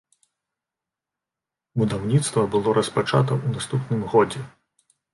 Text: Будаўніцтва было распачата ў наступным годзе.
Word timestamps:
Будаўніцтва 1.83 2.49
было 2.57 2.75
распачата 2.81 3.31
ў 3.39 3.45
наступным 3.57 4.01
годзе. 4.17 4.41